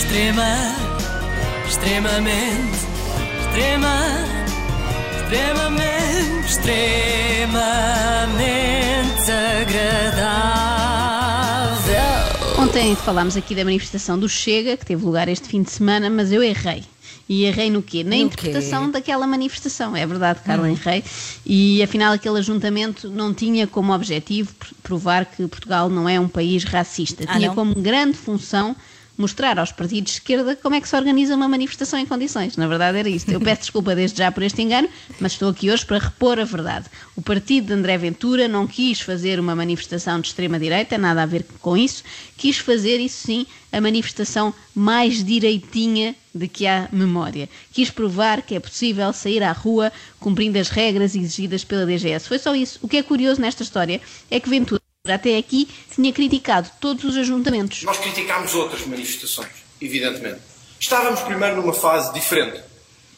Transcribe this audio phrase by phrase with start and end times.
[0.00, 0.56] Extrema,
[1.68, 2.78] extremamente,
[3.40, 3.96] extrema,
[5.22, 7.60] extremamente, extremamente
[10.80, 12.62] agradável.
[12.62, 16.32] Ontem falámos aqui da manifestação do Chega, que teve lugar este fim de semana, mas
[16.32, 16.82] eu errei.
[17.28, 18.02] E errei no quê?
[18.02, 18.92] Na No interpretação quê?
[18.92, 19.94] daquela manifestação.
[19.94, 21.04] É verdade, Carla, errei.
[21.46, 26.26] E afinal, aquele ajuntamento não tinha como objetivo pr- provar que Portugal não é um
[26.26, 27.22] país racista.
[27.28, 27.54] Ah, tinha não?
[27.54, 28.74] como grande função
[29.20, 32.56] mostrar aos partidos de esquerda como é que se organiza uma manifestação em condições.
[32.56, 33.30] Na verdade era isto.
[33.30, 34.88] Eu peço desculpa desde já por este engano,
[35.20, 36.86] mas estou aqui hoje para repor a verdade.
[37.14, 41.44] O partido de André Ventura não quis fazer uma manifestação de extrema-direita, nada a ver
[41.60, 42.02] com isso,
[42.36, 47.48] quis fazer, isso sim, a manifestação mais direitinha de que há memória.
[47.72, 52.26] Quis provar que é possível sair à rua cumprindo as regras exigidas pela DGS.
[52.26, 52.78] Foi só isso.
[52.82, 54.00] O que é curioso nesta história
[54.30, 57.82] é que Ventura até aqui tinha criticado todos os ajuntamentos.
[57.84, 59.48] Nós criticámos outras manifestações,
[59.80, 60.40] evidentemente.
[60.78, 62.60] Estávamos primeiro numa fase diferente,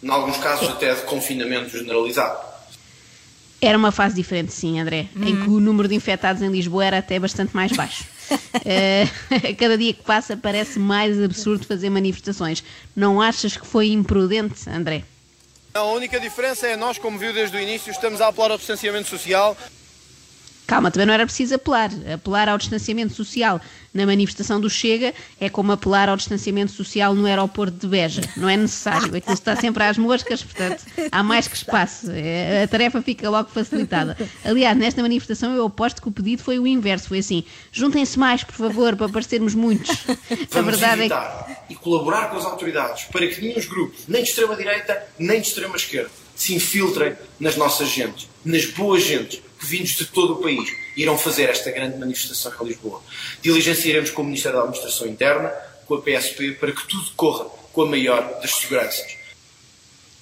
[0.00, 2.54] em alguns casos até de confinamento generalizado.
[3.60, 6.98] Era uma fase diferente, sim, André, em que o número de infectados em Lisboa era
[6.98, 8.04] até bastante mais baixo.
[8.64, 9.06] Eh,
[9.58, 12.64] cada dia que passa parece mais absurdo fazer manifestações.
[12.96, 15.04] Não achas que foi imprudente, André?
[15.74, 19.08] A única diferença é nós, como viu desde o início, estamos a apelar ao distanciamento
[19.08, 19.54] social.
[20.66, 21.90] Calma, também não era preciso apelar.
[22.12, 23.60] Apelar ao distanciamento social
[23.92, 28.22] na manifestação do Chega é como apelar ao distanciamento social no aeroporto de Beja.
[28.36, 29.14] Não é necessário.
[29.14, 32.10] Aquilo está sempre às moscas, portanto, há mais que espaço.
[32.10, 34.16] É, A tarefa fica logo facilitada.
[34.44, 37.08] Aliás, nesta manifestação eu aposto que o pedido foi o inverso.
[37.08, 39.90] Foi assim, juntem-se mais, por favor, para parecermos muitos.
[39.90, 40.16] A
[40.50, 41.74] Vamos verdade é que...
[41.74, 46.10] e colaborar com as autoridades para que nenhum grupos, nem de extrema-direita, nem de extrema-esquerda,
[46.34, 51.48] se infiltrem nas nossas gentes, nas boas gentes vindos de todo o país irão fazer
[51.48, 53.02] esta grande manifestação em Lisboa.
[53.42, 55.48] Diligenciaremos com o Ministério da Administração Interna,
[55.86, 59.16] com a PSP, para que tudo corra com a maior das seguranças.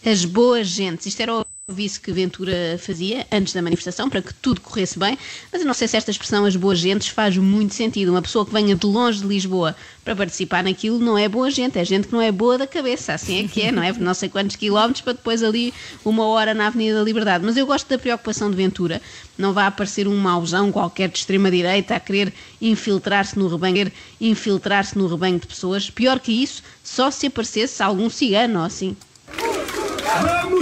[0.04, 1.06] as boas gentes.
[1.06, 5.16] Isto era o aviso que Ventura fazia antes da manifestação, para que tudo corresse bem,
[5.52, 8.10] mas eu não sei se esta expressão as boas gentes faz muito sentido.
[8.10, 11.78] Uma pessoa que venha de longe de Lisboa para participar naquilo não é boa gente,
[11.78, 13.92] é gente que não é boa da cabeça, assim é que é, não é?
[13.92, 15.72] Não sei quantos quilómetros para depois ali
[16.04, 17.44] uma hora na Avenida da Liberdade.
[17.46, 19.00] Mas eu gosto da preocupação de Ventura.
[19.38, 25.06] Não vai aparecer um mauzão qualquer de extrema-direita a querer infiltrar-se no rebanho, infiltrar-se no
[25.06, 25.88] rebanho de pessoas.
[25.88, 28.96] Pior que isso, só se aparecesse algum cigano assim.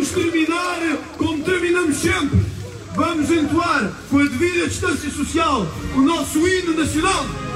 [0.09, 0.81] Terminar
[1.17, 2.41] como terminamos sempre.
[2.95, 7.50] Vamos entoar com a devida distância social o nosso hino nacional.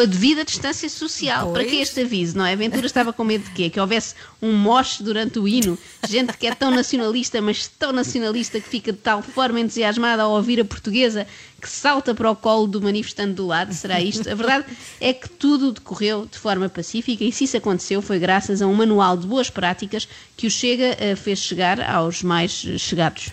[0.00, 1.52] Com a devida distância social.
[1.52, 1.88] Para que Pois.
[1.88, 2.54] este aviso, não é?
[2.54, 3.68] A Ventura estava com medo de quê?
[3.68, 5.78] Que houvesse um moche durante o hino,
[6.08, 10.32] gente que é tão nacionalista, mas tão nacionalista que fica de tal forma entusiasmada ao
[10.32, 11.26] ouvir a portuguesa
[11.60, 13.74] que salta para o colo do manifestante do lado.
[13.74, 14.30] Será isto?
[14.30, 14.64] A verdade
[14.98, 18.72] é que tudo decorreu de forma pacífica e se isso aconteceu foi graças a um
[18.72, 23.30] manual de boas práticas que o Chega eh, fez chegar aos mais eh, chegados.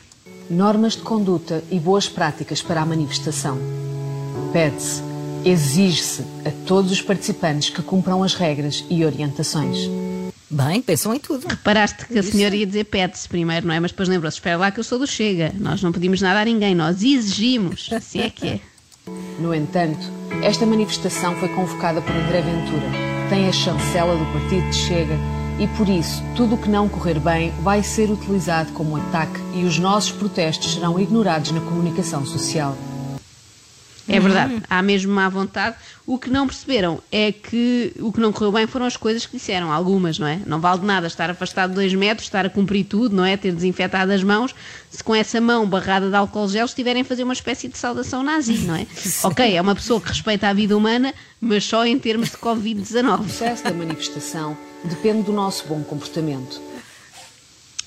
[0.50, 3.58] Normas de conduta e boas práticas para a manifestação.
[4.52, 5.02] Pede-se,
[5.48, 9.90] exige-se a todos os participantes que cumpram as regras e orientações.
[10.50, 11.48] Bem, pensam em tudo.
[11.48, 13.80] Reparaste que a senhora ia dizer pede-se primeiro, não é?
[13.80, 15.54] Mas depois lembrou-se, espera lá que eu sou do Chega.
[15.58, 17.90] Nós não pedimos nada a ninguém, nós exigimos.
[17.92, 18.60] Assim é que é.
[19.40, 20.00] No entanto,
[20.44, 22.90] esta manifestação foi convocada por André Ventura,
[23.24, 25.18] que tem a chancela do partido de Chega,
[25.60, 29.64] e por isso, tudo o que não correr bem vai ser utilizado como ataque e
[29.64, 32.78] os nossos protestos serão ignorados na comunicação social.
[34.08, 35.76] É verdade, há mesmo má vontade.
[36.06, 39.38] O que não perceberam é que o que não correu bem foram as coisas que
[39.38, 40.40] disseram, algumas, não é?
[40.46, 43.36] Não vale de nada estar afastado de dois metros, estar a cumprir tudo, não é?
[43.36, 44.56] Ter desinfetado as mãos,
[44.90, 48.24] se com essa mão barrada de álcool gel estiverem a fazer uma espécie de saudação
[48.24, 48.88] nazi, não é?
[49.24, 52.40] ok, é uma pessoa que respeita a vida humana, mas só em termos de O
[52.40, 53.24] Covid-19.
[53.24, 56.62] sucesso da manifestação depende do nosso bom comportamento.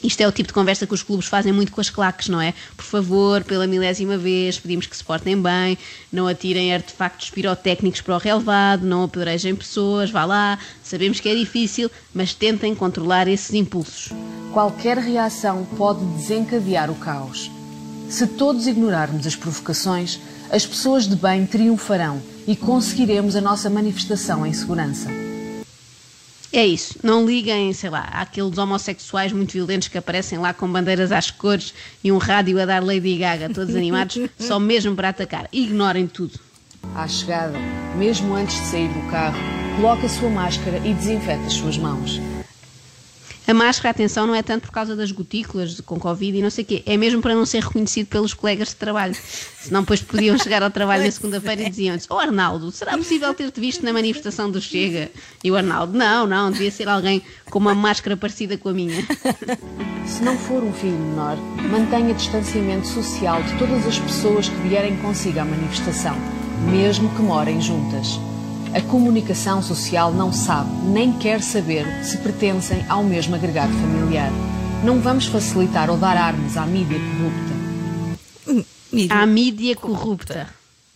[0.03, 2.41] Isto é o tipo de conversa que os clubes fazem muito com as claques, não
[2.41, 2.55] é?
[2.77, 5.77] Por favor, pela milésima vez, pedimos que se portem bem,
[6.11, 11.35] não atirem artefactos pirotécnicos para o relevado, não apedrejem pessoas, vá lá, sabemos que é
[11.35, 14.11] difícil, mas tentem controlar esses impulsos.
[14.52, 17.50] Qualquer reação pode desencadear o caos.
[18.08, 20.19] Se todos ignorarmos as provocações,
[20.50, 25.30] as pessoas de bem triunfarão e conseguiremos a nossa manifestação em segurança.
[26.52, 31.12] É isso, não liguem, sei lá, àqueles homossexuais muito violentos que aparecem lá com bandeiras
[31.12, 35.49] às cores e um rádio a dar Lady Gaga, todos animados, só mesmo para atacar.
[35.52, 36.41] Ignorem tudo.
[36.94, 37.56] À chegada,
[37.97, 39.38] mesmo antes de sair do carro,
[39.76, 42.20] coloque a sua máscara e desinfete as suas mãos.
[43.50, 46.62] A máscara, atenção, não é tanto por causa das gotículas com Covid e não sei
[46.62, 49.12] o quê, é mesmo para não ser reconhecido pelos colegas de trabalho.
[49.58, 53.58] Senão depois podiam chegar ao trabalho na segunda-feira e diziam-lhes, oh Arnaldo, será possível ter-te
[53.61, 55.11] visto na manifestação do Chega?
[55.43, 59.05] E o Arnaldo, não, não, devia ser alguém com uma máscara parecida com a minha.
[60.06, 61.37] Se não for um filho menor,
[61.73, 66.17] mantenha distanciamento social de todas as pessoas que vierem consigo à manifestação,
[66.70, 68.17] mesmo que morem juntas.
[68.75, 74.31] A comunicação social não sabe, nem quer saber se pertencem ao mesmo agregado familiar.
[74.84, 78.64] Não vamos facilitar ou dar armas à mídia corrupta.
[78.93, 79.17] Mídia.
[79.17, 80.49] À mídia corrupta.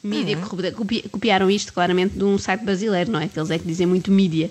[0.02, 0.70] Mídia corrupta.
[0.72, 3.26] Copi- copiaram isto claramente de um site brasileiro, não é?
[3.26, 4.50] Que eles é que dizem muito mídia.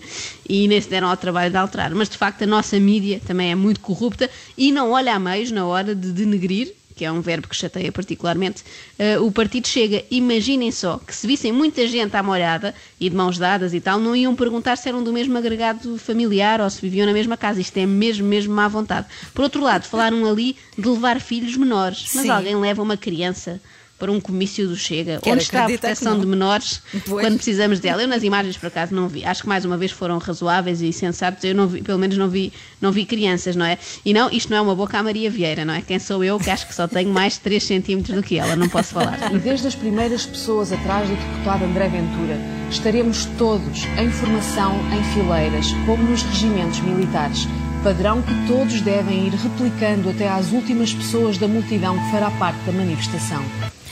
[0.49, 1.93] E nem se deram ao trabalho de alterar.
[1.95, 5.51] Mas de facto a nossa mídia também é muito corrupta e não olha a meios
[5.51, 6.73] na hora de denegrir,
[7.03, 8.63] que é um verbo que chateia particularmente,
[8.97, 10.05] eh, o partido chega.
[10.09, 13.99] Imaginem só que se vissem muita gente à molhada e de mãos dadas e tal,
[13.99, 17.59] não iam perguntar se eram do mesmo agregado familiar ou se viviam na mesma casa.
[17.59, 19.07] Isto é mesmo, mesmo má vontade.
[19.33, 22.09] Por outro lado, falaram ali de levar filhos menores.
[22.15, 22.29] Mas Sim.
[22.29, 23.59] alguém leva uma criança
[23.97, 25.19] para um comício do Chega.
[25.21, 27.25] Quero Onde está a proteção de menores Pois.
[27.25, 28.01] quando precisamos dela?
[28.01, 29.23] Eu nas imagens por acaso não vi.
[29.23, 31.43] Acho que mais uma vez foram razoáveis e sensatos.
[31.43, 32.51] Eu não vi, pelo menos não vi,
[32.81, 33.77] não vi crianças, não é?
[34.03, 35.81] E não, isto não é uma boca à Maria Vieira, não é?
[35.81, 38.55] Quem sou eu que acho que só tenho mais de 3 centímetros do que ela,
[38.55, 39.31] não posso falar.
[39.33, 42.37] E desde as primeiras pessoas atrás do deputado André Ventura,
[42.69, 47.47] estaremos todos em formação em fileiras, como nos regimentos militares.
[47.83, 52.59] Padrão que todos devem ir replicando até às últimas pessoas da multidão que fará parte
[52.65, 53.43] da manifestação.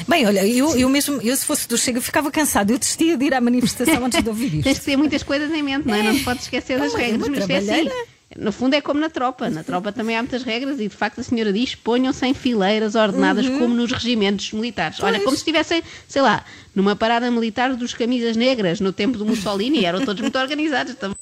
[0.07, 2.71] Bem, olha, eu, eu mesmo, eu se fosse do Chega, ficava cansado.
[2.71, 4.80] Eu desistia de ir à manifestação antes de ouvir Tens isto.
[4.80, 6.03] que ter muitas coisas em mente, não é?
[6.03, 7.89] Não te podes esquecer das É regras, mas é assim.
[8.38, 9.50] No fundo é como na tropa.
[9.50, 12.95] Na tropa também há muitas regras e de facto a senhora diz ponham-se em fileiras
[12.95, 15.00] ordenadas como nos regimentos militares.
[15.01, 15.13] Olha, Uhum.
[15.18, 15.24] Pois.
[15.25, 19.83] como se estivessem, sei lá, numa parada militar dos camisas negras no tempo do Mussolini,
[19.83, 21.18] eram todos muito organizados também.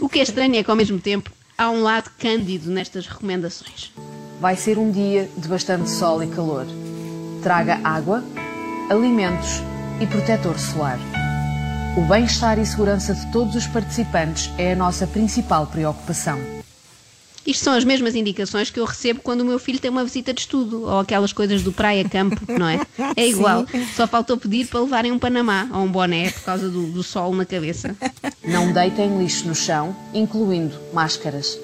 [0.00, 3.90] O que é estranho é que ao mesmo tempo há um lado cândido nestas recomendações.
[4.40, 6.66] Vai ser um dia de bastante sol e calor.
[7.42, 8.24] Traga água,
[8.90, 9.62] alimentos
[10.00, 10.98] e protetor solar.
[11.96, 16.38] O bem-estar e segurança de todos os participantes é a nossa principal preocupação.
[17.46, 20.34] Isto são as mesmas indicações que eu recebo quando o meu filho tem uma visita
[20.34, 22.80] de estudo ou aquelas coisas do praia-campo, não é?
[23.16, 23.64] É igual.
[23.94, 27.32] Só faltou pedir para levarem um panamá ou um boné por causa do, do sol
[27.34, 27.94] na cabeça.
[28.44, 31.58] Não deitem lixo no chão, incluindo máscaras.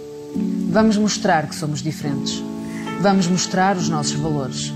[0.71, 2.43] Vamos mostrar que somos diferentes.
[3.01, 4.73] Vamos mostrar os nossos valores.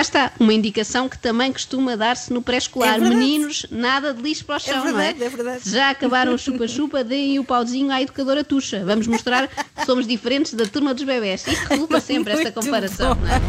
[0.00, 2.94] Cá está, uma indicação que também costuma dar-se no pré-escolar.
[2.94, 2.98] É.
[3.00, 5.26] Meninos, nada de lixo para o chão, verdade, não é?
[5.26, 5.70] é verdade.
[5.70, 8.82] Já acabaram o chupa-chupa, deem o pauzinho à educadora Tuxa.
[8.82, 11.46] Vamos mostrar que somos diferentes da turma dos bebés.
[11.46, 13.20] Isto resulta sempre esta comparação, bom.
[13.20, 13.40] não é?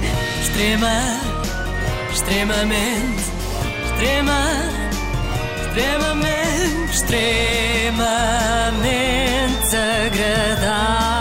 [0.41, 0.91] Extrema,
[2.11, 3.23] extremamente,
[3.93, 4.41] extrema,
[5.69, 8.01] extremamente, extremamente
[9.77, 11.20] agradável.